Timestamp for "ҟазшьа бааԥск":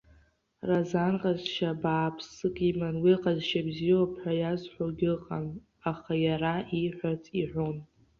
1.21-2.55